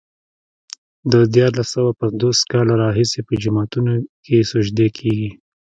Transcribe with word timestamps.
د 1.11 1.13
دیارلس 1.33 1.67
سوه 1.75 1.91
پنځوس 2.01 2.37
کاله 2.51 2.73
راهيسې 2.83 3.19
په 3.27 3.33
جوماتونو 3.43 3.93
کې 4.25 4.47
سجدې 4.51 4.87
کېږي. 4.97 5.29